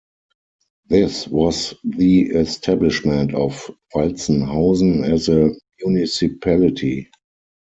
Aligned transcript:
This 0.87 1.27
was 1.27 1.75
the 1.83 2.21
establishment 2.29 3.35
of 3.35 3.69
Walzenhausen 3.93 5.03
as 5.07 5.29
a 5.29 5.51
municipality. 5.83 7.11